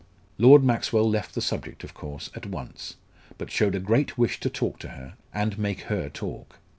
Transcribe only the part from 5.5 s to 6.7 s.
make her talk.